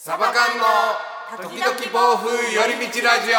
[0.00, 3.38] サバ缶の時々暴風寄り道ラジオ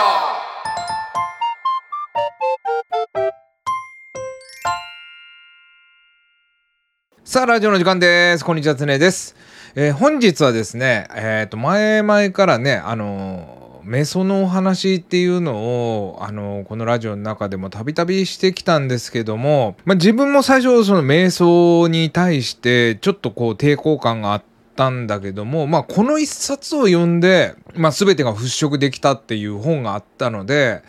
[7.23, 8.43] さあ、ラジオの時間です。
[8.43, 9.37] こんにちは、つねです。
[9.73, 24.49] えー本日はですね、えっ、と、前々からね、あのー、瞑想のお話っていうのを、あのーこのラジオの中でもたびたびしてきたんですけども、まあ、自分も最初、その瞑想に対して、ちょっとこう、抵抗感があって
[24.79, 30.83] たんだけども、まあ、この一冊を読んで、まあ、全てが払拭できたっていう本があったので、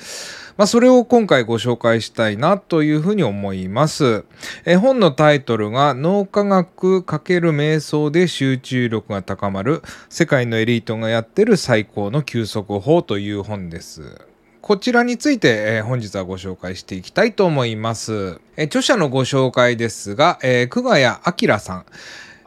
[0.57, 4.25] まあ、それを今回ご紹介したいなというふうに思います。
[4.65, 14.21] え本のタイトルが脳科学×瞑想で集中力が高まる世界のエリートがやってる最高の休息法という本です。
[14.61, 18.41] こちらについて、えー本日はご紹介していきたいと思います。
[18.57, 21.87] えー著者のご紹介ですが、えー久我谷明さん。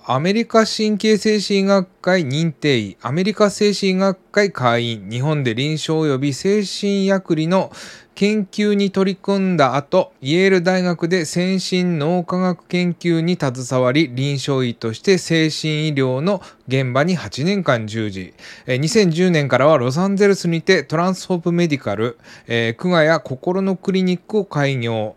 [0.05, 7.71] アメリカ神経精神学会認定医、アメリカ精神学会会員、日本で臨床及び精神薬理の
[8.15, 18.33] 研究に取り組んだ後、イェール大学で先進脳科学研究に携わり、臨床医として精神医療の現場に8年間従事。
[18.65, 22.17] 2010年からはロサンゼルスにてトランスホープメディカル、
[22.47, 25.15] えー、久我や心のクリニックを開業、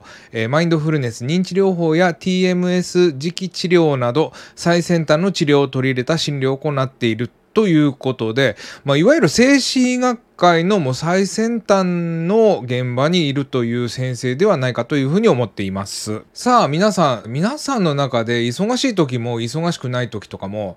[0.50, 8.55] マインドフルネス認知療法や TMS 磁気治療など最先端の治療を取り入れた診療を行っているということで、
[8.85, 16.23] まあ、いわゆる精神医学会のもう最先端の現場にいるという先生ではないかというふうに思っています。
[16.34, 20.77] さあ皆さん、皆さんの中で忙しい時も忙しくない時とかも、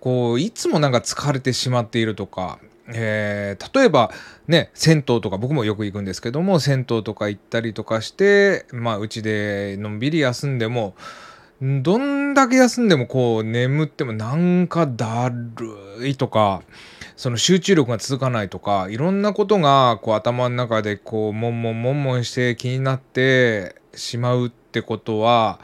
[0.00, 4.10] こう、いつもなんか疲れてしまっているとか、えー例えば
[4.46, 10.94] ね銭湯とか僕もよく行くんですけども銭湯とか行ったりとかしてまあうちでのんびり休んでも
[11.62, 16.62] どんだけ休んでもこう眠ってもなんかだるいとか
[17.16, 25.58] その集中力が続かないとかいろんなことがこう頭の中でこうもんもんもんもんして気になってしまうってことは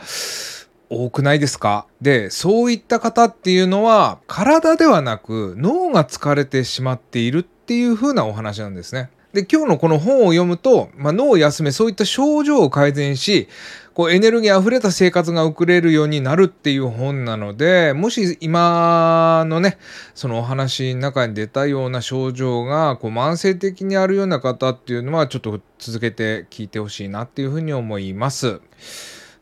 [0.89, 1.87] 多くないですか？
[2.01, 9.11] でそういった方っていうのは体ではなく脳が疲れてしまっているっていう風なお話なんですね。
[9.33, 13.49] で今日のこの本を読むと、まあ、脳を休めそういった症状を改善し
[13.95, 19.79] こうエネルギー溢れた生活が送れるようになるっていう本なのでもし今のね
[20.15, 28.61] そのお話の中に出たような症状がこう慢性的にあるような方っていうのはちょっと続けて聞いてほしいなっていうふうに思います。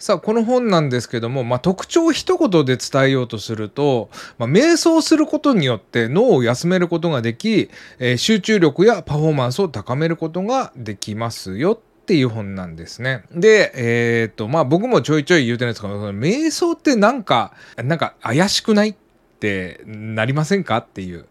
[0.00, 7.68] さあこの本なんですけども、まあ、特徴を一言で伝えようとすると、まあ、瞑想することによって脳を休めることができ、
[7.98, 13.24] えー集中力やパフォーマンスを高めることができますよっていう本なんですね。
[13.30, 18.94] で、えっ、と、まあ僕もちょいちょい言うてるんですけど、瞑想ってなんか、なんか怪しくないっ
[19.38, 20.78] てなりませんか？
[20.78, 21.26] っていう。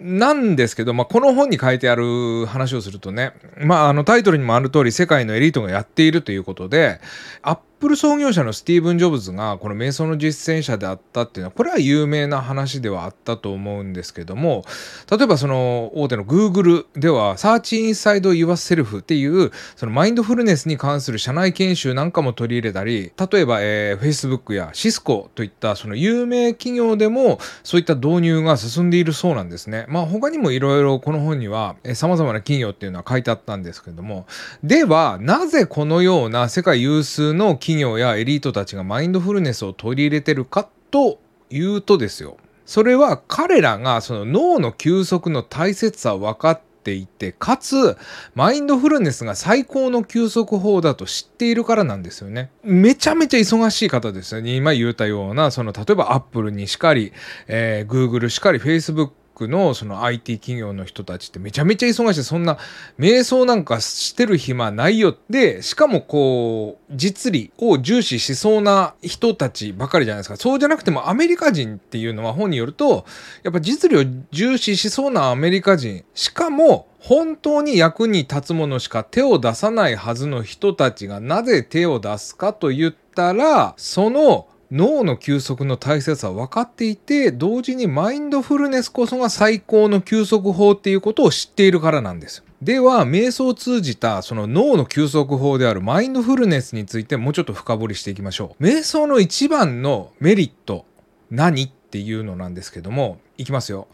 [0.00, 7.00] なんですけど、まあ、この本に書いてある話をするとね、まあ、あのタイトルにもある通り世界のエリートがやっているということで
[7.42, 14.64] アップル創業者のスティーブン・ジョブズがこの瞑想の実践者であったっていうのはこれは有名な話ではあったと思うんですけども
[15.10, 29.86] 例えばその大手の Google では Search Inside Yourself っていうそのマインドフルネスに関する社内研修なんかも取り入れたり例えば、えー Facebook やシスコといったその有名企業でもそういった導入が進んでいるそうなんですね。
[29.88, 34.26] まあ他にもいろいろこの本にはさまざまな企業っていうのは書いてあったんですけども
[34.62, 41.20] ではなぜこのような世界有数の企業企業やエリートたちがマインドフルネスを取り入れてるかと
[41.50, 42.36] いうとですよ
[42.66, 47.96] それは彼らがその脳の休息の大切さを分かっていてかつ
[48.34, 52.50] マインドフルネスが最高の休息法だと知っているからなんですよね。
[52.62, 54.54] めちゃめちゃ忙しい方ですよね。
[54.54, 57.12] 今言ったようなその例えばアップルにしかり、
[57.48, 59.10] えー、Google しかり Facebook
[59.48, 62.58] のその IT 企業の人たちってめちゃめちゃ忙しいそんな
[62.98, 70.36] 瞑想なんかしてる暇ないよでしかもこう実利を重視しそうな人たちばかりじゃないですか。
[70.36, 73.04] そうじゃなくてもアメリカ人っていうのは本によると
[73.42, 92.44] やっぱ実利を重視しそうなアメリカ人しかも本当に役に立つものしか手を出さないはずの人たちがなぜ手を出すかと言ったらその脳の休息の大切さは分かっていて同時にマインドフルネスこそが最高の休息法っていうことを知っているからなんです。
[92.62, 98.62] では瞑想を通じたその脳の休息法であるマインドフルネスについてもうちょっと深掘りしていきましょう。
[98.62, 100.84] 瞑想の一番のメリット
[101.30, 103.88] 何っていうのなんですけどもいきますよ。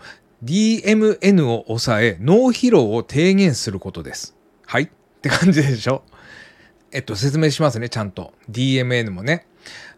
[0.45, 4.37] DMN を抑え脳疲労を低減することです。
[4.67, 4.83] はい。
[4.83, 4.89] っ
[5.23, 6.03] て感じでしょ？
[6.93, 8.35] えっと説明しますねちゃんと。
[8.51, 9.47] DMN もね。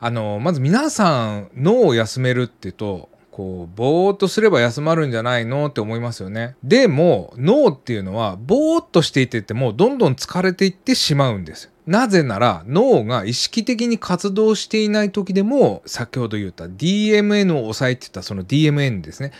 [0.00, 6.56] あのまず皆さん脳を休めるって言うとこうぼーっとすれば休まるんじゃないのって思いますよね。
[6.64, 11.70] でも脳っていうのはぼーっとしていててもどんどん疲れていってしまうんです。
[11.86, 19.30] なぜなら脳が意識的に活動していない時でも先ほど言った DMN を抑えてたその DMN ですね。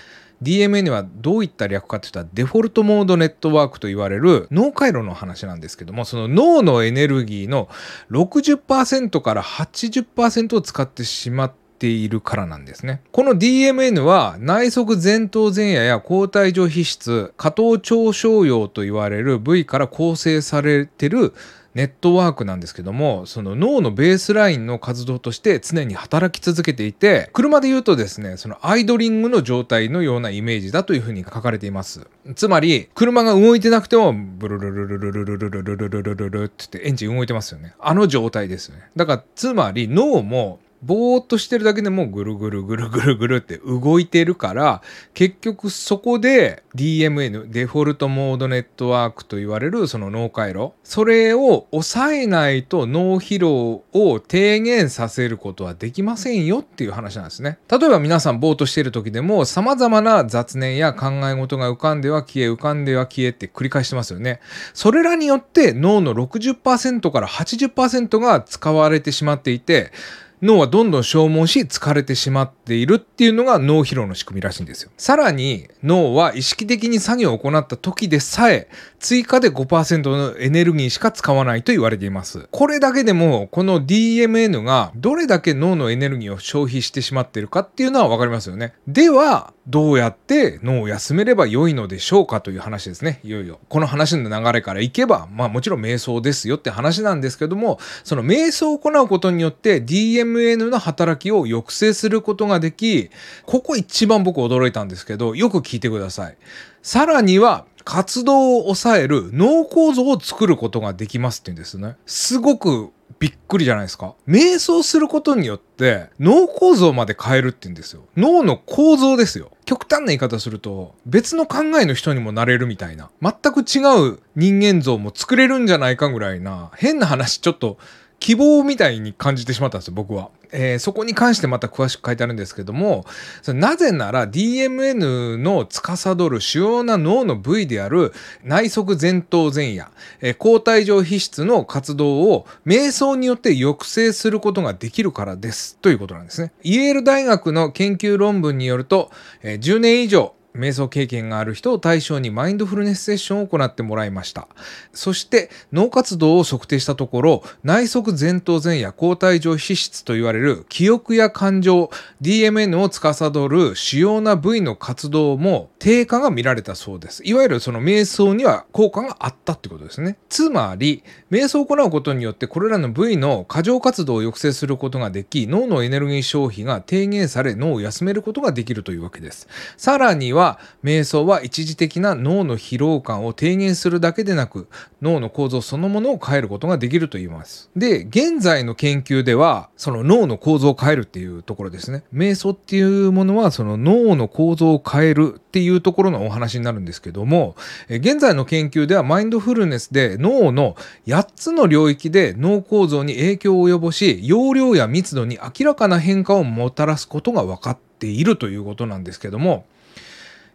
[0.43, 7.69] DMN はどういった略かって言ったらデフォルトモードネットワークと言われる脳回路の話なんですけどもその脳のエネルギーの
[8.11, 13.03] 60%から80%を使ってしまっているからなんですね。
[13.13, 21.35] この DMN は内側前頭前野や抗体上皮質、下頭腸小葉と言われる部位から構成されてる
[21.79, 32.09] ネットワークなんですけどもその脳のベースラインの活動として常に働き続けていて車で言うとですねそのアイドリングの状態のようなイメージだというふうに書かれています。
[32.35, 44.83] つまり車が動いてなくてもブルルルルルルルルルルルルルルルルって言ってエンジン動いてますよねあの状態ですよねだからつまり脳もぼーっとしてるだけでもぐるぐるぐるぐるぐるって動いてるから
[45.15, 57.59] 結局そこで DMN デフォルトモードネットワークと言われるその脳回路それを抑えないと脳疲労を低減させることはできませんよっていう話なんですね。
[57.71, 64.41] 例えば皆さんぼーっとしてる時でも様々な雑念や考え事が浮かんでは消え浮かんでは消えって繰り返してますよね。
[64.75, 69.93] それらによって脳の60%から80%が使われてしまっていて
[70.41, 74.91] 脳はどんどん消耗し疲れてしまっているっていうのが脳疲労の仕組みらしいんですよ。
[74.97, 78.69] さらに脳は意識的に作業を行った時でさえ
[78.99, 82.49] 追加で5%のエネルギーしか使わないと言われています。
[82.51, 88.75] これだけでもこの DMN がどれだけ脳のエネルギーを消費してしまっているかっていうのはわかりますよね。
[88.87, 93.21] ではどうやって脳を休めれば良いのでしょうかという話ですね。
[93.23, 93.61] いよいよ。
[93.69, 103.11] この話の流れからいけば、まあもちろん瞑想ですよって話なんですけども、その瞑想を行うことによって DMN の働きを抑制することができ、
[103.45, 106.39] ここ一番僕驚いたんですけど、よく聞いてください。
[106.83, 111.97] さらには、活動を抑える脳構造を作ることができますって言うんですね。
[112.05, 114.15] すごくびっくりじゃないですか。
[114.29, 118.03] 瞑想することによって脳構造まで変えるって言うんですよ。
[118.17, 119.51] 脳の構造ですよ。
[119.65, 123.11] 極端な言い方すると別の考えの人にもなれるみたいな。
[123.21, 123.81] 全く違
[124.13, 127.79] う人間像も作れるんじゃないかぐらいな変な話ちょっと
[128.21, 130.31] 希望みたいに感じてしまったんですよ、僕は。
[130.51, 133.05] えー、そこに関してまた詳しく書いてあるんですけども、
[133.47, 138.13] なぜなら DMN の司る主要な脳の部位である
[138.45, 139.87] 内側前頭前野、
[140.21, 145.77] えー、抗体上皮質の活動を瞑想によって抑制することができるからです。
[145.77, 146.53] ということなんですね。
[146.63, 149.11] イェール大学の研究論文によると、
[149.43, 154.49] えー、10年以上瞑想経験がある人を対象にマインドフルネスセッションを行ってもらいました。
[154.93, 161.91] そして脳活動を測定したところ内側前頭前野抗体上皮質と言われる記憶や感情
[162.23, 167.23] DMN を司る主要な部位の活動も低下が見られたそうです。
[167.25, 170.19] いわゆるその瞑想には効果があったってことですね。
[170.29, 179.47] つまり瞑想を行うことによってこれらの部位の過剰活動を抑制することができ脳のエネルギー消費が低減され脳を休めることができるというわけです。
[179.77, 184.69] さらには瞑想は一時的な脳の疲労感を低減するだけでなく
[185.03, 187.71] 脳の構造そのものを変えることができると言います。
[187.77, 192.05] で現在の研究ではその脳の構造を変えるっていうところですね。
[192.15, 197.57] 瞑想っていうものはその脳の構造を変えるっていうところのお話になるんですけども
[197.89, 200.77] 現在の研究ではマインドフルネスで脳の
[201.07, 209.65] 8つの領域で脳構造に影響を及ぼし容量や密度に明らかな変化をもたらすことが分かっているということなんですけども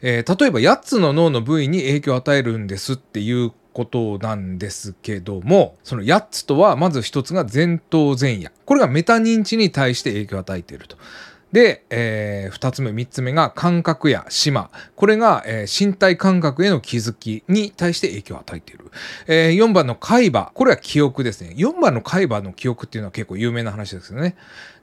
[0.06, 10.98] えー、例えば8つの脳の部位に影響を与えるんですっていうことなんですけどもその8つとはまず1つが前頭前野これがメタ認知に対して影響を与えていると。
[11.54, 14.72] で、えー、2つ目3つ目が感覚や島。
[14.96, 18.92] これが、えー、身体感覚への気づきに対して影響を与えている、
[19.28, 20.52] えー、4番の海馬。
[20.56, 21.54] これは記憶ですね。
[21.56, 24.36] 4番の海馬の記憶っていうのは結構有名な話ですよね。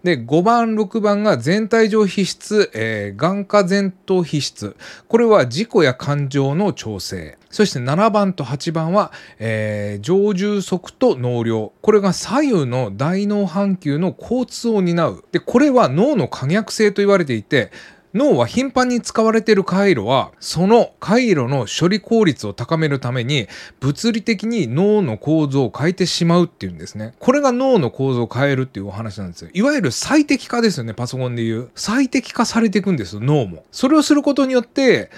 [0.05, 4.77] で5番6番が全体上皮質、えー、眼下前頭皮質。
[5.09, 7.37] これは自己や感情の調整。
[7.51, 15.25] そして7番と8番は、えー、上重足と脳量これが左右の大脳半球の交通を担う。
[15.33, 17.71] でこれは脳の可逆性と言われていて
[18.13, 23.47] 脳は頻繁に使われている回路はその回路の処理効率を高めるために
[23.79, 27.15] 物理的に脳の構造を変えてしまうっていうんですね。
[27.21, 29.51] これが脳の構造を変えるっていうお話なんですよ。
[29.53, 31.71] いわゆる最適化ですよねパソコンでいう。
[31.75, 33.65] 最適化されていくんですよ脳も。
[33.71, 35.11] それをすることによって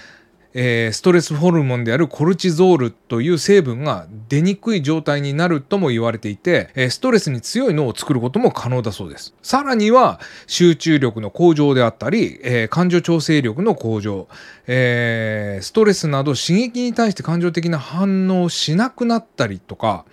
[0.54, 9.34] えーストレスホルモンであるコルチゾールという成分が出にくい状態になるとも言われていて、えーストレスに強い脳を作ることも可能だそうです。
[9.42, 14.28] さらには集中力の向上であったり、えー感情調整力の向上、
[14.66, 20.04] えーストレスなど刺激に対して感情的な反応をしなくなったりとか、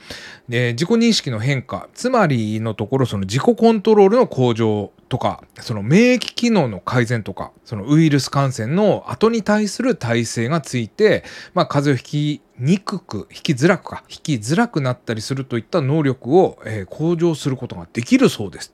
[0.49, 18.73] で自己認識の変化つまりのところその自己コントロールの向上とかその免疫機能の改善とかそのウイルス感染の後に対する耐性がついて、まあ、風邪をひきにくく引きづらくか引きづらくなったりするといった能力を、えー向上することができるそうです。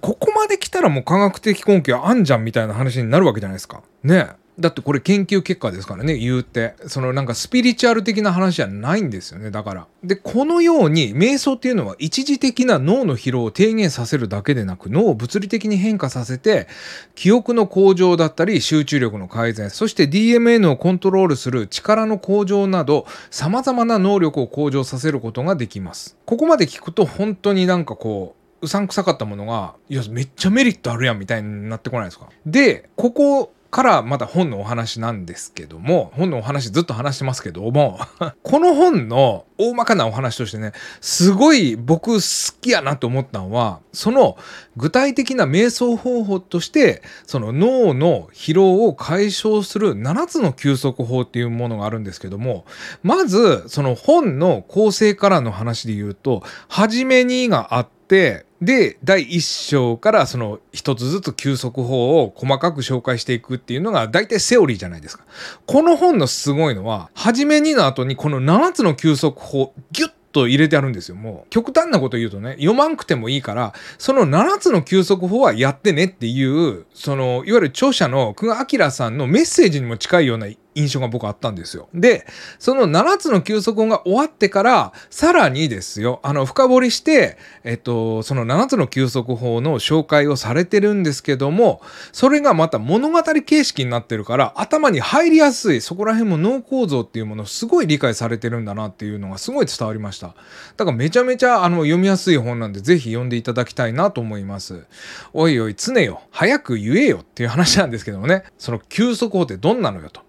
[0.00, 3.82] ここまで来たらもう科学的根拠あんじゃんみたいな話になるわけじゃないですか。
[4.02, 6.74] ねえだってこれ研究結果ですからね言うて。
[6.86, 9.86] そのなんかスピリチュアル的な話じゃないんですよねだから。
[10.04, 16.66] でこのように瞑想っていうのは一時的な脳の疲労を低減させるだけでなく脳を物理的に変化させて
[17.14, 26.16] 記憶の向上だったり集中力の改善そして DMN をコントロールする力の向上など様々な能力を向上させることができます。
[26.26, 32.28] ここまで聞くと本当になんかこううさんくさかったものがいやめっちゃメリットあるやんみたいになってこないですか？
[32.46, 37.98] でここからまた本のお話なんですけども本のお話ずっと話してますけども
[38.44, 44.36] この本の大まかなお話としてねすごい僕好きやなと思ったのはその
[44.76, 52.66] 具体的な瞑想方法としてその脳の疲労を解消する7つの休息法っていうものがあるんですけども
[53.02, 65.24] まずその本の構成からの話で言うと「初めに」があってで第1章からその一つずつ休息法を細かく紹介していくっていうのが大体セオリーじゃないですか。
[65.66, 81.88] この本のすごいのは初めにの後にこの7つの休息法ギュッと入れてあるんですよもう極端なこと言うとね読まんくてもいいからその7つの休息法はやってねっていうそのいわゆる著者の久我明さんのメッセージにも近いような印象が僕あったんですよ。
[81.94, 82.26] で、
[82.58, 91.80] その7つの休息法が終わってから、さらにですよ、あの、深掘りして、えっと、その7つの休息法の紹介をされてるんですけども、
[92.12, 100.34] それがまた物語形式になってるから、頭に入りやすい、そこら辺も脳構造っていうものすごい理解されてるんだなっていうのがすごい伝わりました。
[100.76, 104.84] だからめちゃめちゃあの読みやすい本なんで、ぜひ読んでいただきたいなと思います。
[105.32, 110.22] おいおい、常よ、早く言えよっていう話なんですけどもね、その休息法ってどんなのよと。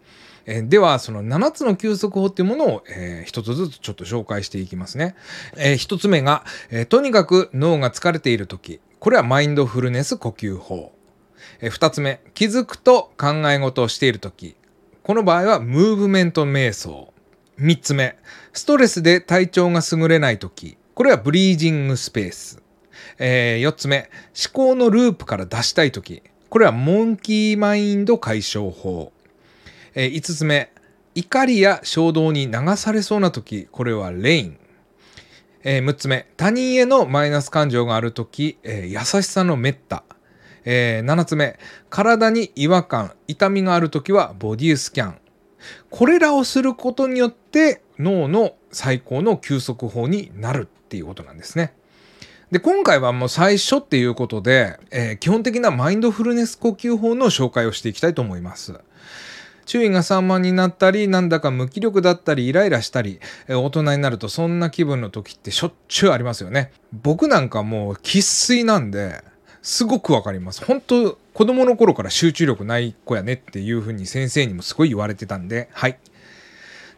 [0.45, 5.15] えーではその7つの休息法っていうものを、えー一つずつちょっと紹介していきますね。
[5.57, 10.93] えー一つ目が、えーとにかく脳が疲れている時これはマインドフルネス呼吸法。
[11.61, 14.55] えー二つ目気づくと考え事をしている時
[15.03, 17.13] この場合はムーブメント瞑想。
[17.57, 18.17] 三つ目
[18.51, 22.61] ストレスで体調が優れない時これはブリージングスペース。
[23.17, 29.12] え4つ目思考のループから出したい時これはモンキーマインド解消法。
[29.95, 30.71] えー5つ目。
[31.15, 33.67] 怒りや衝動に流されそうな時。
[33.71, 34.57] これはレイン、
[35.63, 36.27] えー6つ目。
[36.37, 40.03] 他人へのマイナス感情がある時、えー優しさのメッタ、
[40.65, 41.59] えー7つ目。
[41.89, 45.17] 体に違和感痛みがある時はボディスキャン。
[45.89, 51.73] これらをすることによって脳の最高の休息法になるっていうことなんですね。
[52.51, 58.79] で今回はもう最初っていうことで、えー基本的なマインドフルネス呼吸法の紹介をしていきたいと思います。
[59.65, 66.71] 注意が散漫になったりなんだか無気力だったりイライラしたり大人になるとそんな気分の時ってしょっちゅうありますよね。
[66.91, 69.21] 僕なんかもう生粋なんで
[69.61, 70.63] すごくわかります。
[70.65, 75.97] 本当子供の頃から集中力ない子やねっていう風に先生にもすごい言われてたんではい。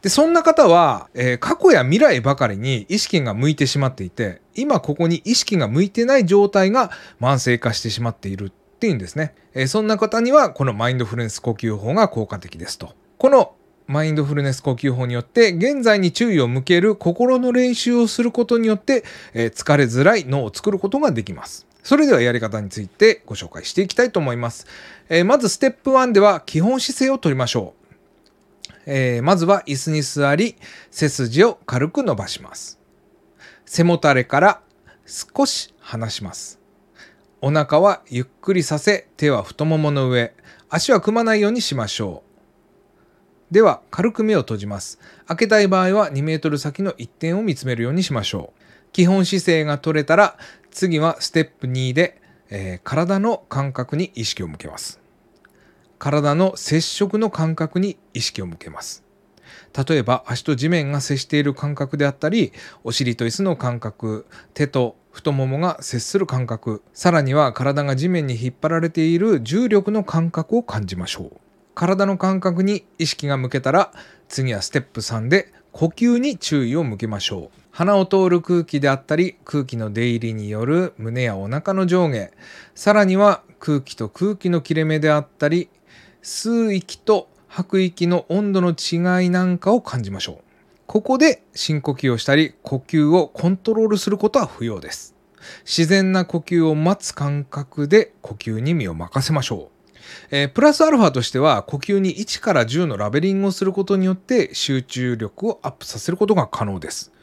[0.02, 8.52] でそんな方は、えー過去や未来ばかりに意識が向いてしまっていて今ここに意識が向いてない状態が慢性化してしまっている。
[8.86, 12.94] っていうんですね、えそんな方にはこのマインドフルネス呼吸法が効果的ですと。
[13.18, 13.56] この
[13.88, 21.66] マインドフルネス呼吸法によって現在に注意を向ける心の練習をすることによって、え疲れづらい脳を作ることができます。
[21.82, 24.68] それではやり方についてご紹介していきたいと思います、
[25.10, 28.84] えまずステップ1では基本姿勢をとりましょう。
[28.86, 30.58] えまずは椅子に座り
[30.92, 32.80] 背筋を軽く伸ばします。
[33.66, 34.62] 背もたれから
[35.08, 36.65] 少し離します。
[37.48, 40.34] お腹はゆっくりさせ手は太ももの上。
[40.68, 42.24] 足は組まないようにしましょ
[43.52, 43.54] う。
[43.54, 44.98] では軽く目を閉じます。
[45.28, 48.92] 開けたい場合は2メートル先の一点を見つめるようにしましょう。
[48.94, 50.40] 基本姿勢が取れたら
[50.72, 55.00] 次はステップ2で、えー体の感覚に意識を向けます。
[56.00, 59.05] 体の接触の感覚に意識を向けます。
[59.88, 71.38] 例えば足と地面が接している感覚であったりお尻と椅子の感覚手と太ももが接する感覚さらには体が地面に引っ張られている重力の感覚を感じましょう。
[71.74, 73.92] 体の感覚に意識が向けたら
[74.28, 77.60] 次はステップ3で呼吸に注意を向けましょう。
[77.72, 82.32] 鼻を通る空気であったり空気の出入りによる胸やお腹の上下
[82.74, 85.70] さらには空気と空気の切れ目であったり
[86.24, 90.38] 吸う息と吐く息の温度の違いなんかを感じましょう。
[90.88, 95.16] ここで深呼吸をしたり呼吸をコントロールすることは不要です。
[95.64, 99.96] 自然な呼吸を待つ感覚で呼吸に身を任せましょう。
[100.32, 107.14] えー、プラスアルファとしては呼吸に1から10のラベリングをすることによって集中力をアップさせることが可能です。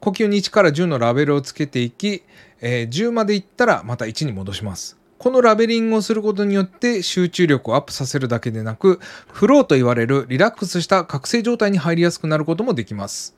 [0.00, 2.22] 呼吸に1から10のラベルをつけていき、
[2.62, 4.96] えー、10までいったらまた1に戻します。
[5.24, 9.00] このラベリングをすることによって集中力をアップさせるだけでなく
[9.32, 13.34] フローと言われるリラックスした覚醒状態に入りやすくなることもできます。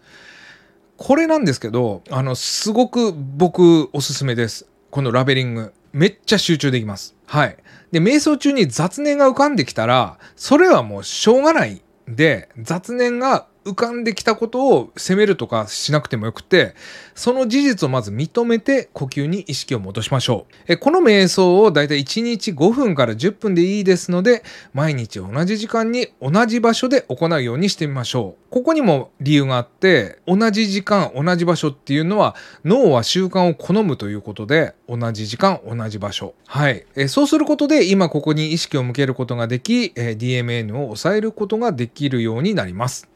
[0.96, 4.66] これなんですけどあのすごく僕おすすめです。
[4.90, 5.72] このラベリング。
[5.92, 7.14] めっちゃ集中できます。
[7.24, 7.56] はい。
[7.92, 11.82] で、瞑想中に雑念が浮かんできたら、それはもうしょうがない。
[12.08, 16.74] で、雑念が浮かんできたことを責めるとかしなくてもよくて、
[17.16, 20.54] その事実をまず認めて呼吸に意識を戻しましょう。
[20.68, 28.50] えこの瞑想をだいたい1日5分から10分でいいですので、毎日同じ時間に同じ場所で行うようにしてみましょう。
[28.50, 36.34] ここにも理由があって、同じ時間、同じ場所っていうのは脳は習慣を好むということで、同じ時間、同じ場所。
[36.46, 36.86] はい。
[36.94, 43.08] えそうすることで今ここに意識を向けることができ、え DMN を抑えることができるようになります。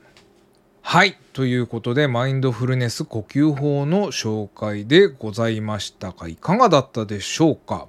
[0.83, 1.17] はい。
[1.33, 7.87] ということで、マインドフルネス呼吸法の紹介でございましたが、いかがだったでしょうか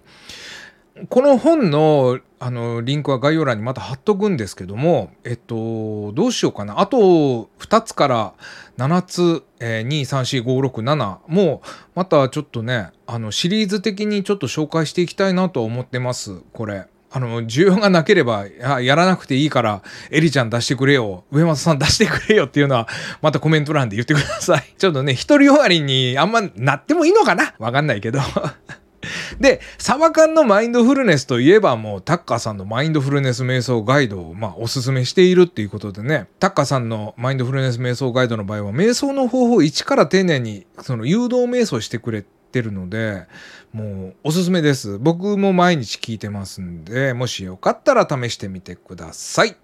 [1.09, 6.79] この本のあのリンクは概要欄にまた貼っとくんですけども、えっと、どうしようかな。
[6.79, 8.33] あと2つから
[8.77, 11.61] 7つ、えー、2、3、4、5、6、7も
[11.95, 16.85] またちょっとね、あのシリーズ的にちょっと紹介していきたいなと思ってます、これ。
[17.13, 22.87] あの、需要がなければや、やらなくていいから、エリちゃん出してくれよ、上松さん出してくれよっていうのは、
[23.21, 24.63] またコメント欄で言ってください。
[24.79, 27.53] ちょっとね、一人終わりにあんまなってもいいのかな？
[27.59, 28.19] わかんないけど。
[29.39, 43.25] で、サバ缶のマインドフルネスといえばもうタッカーさんのマインドフルネス瞑想ガイドをまあおすすめしているっていうことでね、タッカーさんのマインドフルネス瞑想ガイドの場合は瞑想の方法を一から丁寧にその誘導瞑想してくれてるので、
[43.73, 44.99] もうおすすめです。
[44.99, 49.55] 僕も毎日聞いてますんで、もしよかったら試してみてください。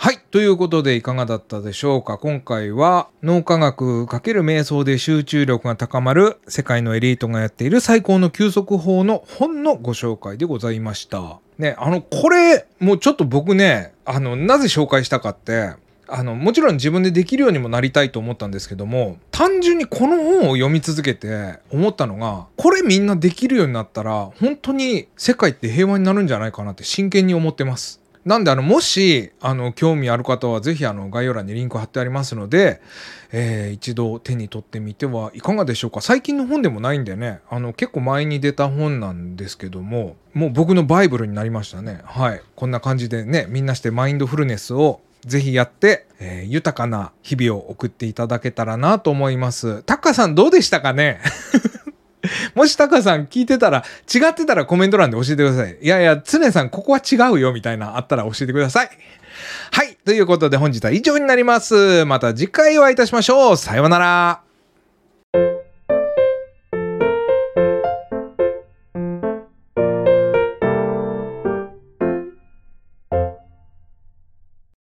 [0.00, 0.18] はい。
[0.30, 2.18] ということでいかがだったでしょうか？
[2.18, 11.40] 今回は脳科学×瞑想で集中力が高まる世界のエリートがやっている最高の休息法の本のご紹介でございました。
[11.58, 15.72] ね、あの、これ、もうちょっと僕ね、あの、なぜ紹介したかって、
[16.08, 28.00] あのもちろん自分でできるようにもなりたいと思ったんですけども単純にこの本を読み続けて思ったのがこれみんなできるようになったら本当に世界って平和になるんじゃないかなって真剣に思ってます。
[28.24, 32.82] なんであのもしあの興味ある方は是非あの概要欄にリンク貼ってありますので、
[33.32, 36.02] えー、一度手に取ってみてはいかがでしょうか？
[36.02, 42.00] 最近の本でもないんでねあの結構前に出た本なんですけどももう僕のバイブルになりましたね。
[42.04, 42.42] はい。
[42.54, 49.82] こんな感じでねみんなしてマインドフルネスをぜひやって、えー、豊かな日々を送っていただけたらなと思います。
[49.84, 51.20] タッカさんどうでしたかね？
[52.54, 55.78] もしタカさん聞いてたら、違ってたらコメント欄で教えてください。
[55.80, 58.90] いやいや、常さんここは違うよみたいなあったら教えてください。
[59.70, 59.96] はい。
[60.04, 62.04] ということで本日は以上になります。
[62.06, 63.56] また次回お会いいたしましょう。
[63.56, 64.47] さようなら。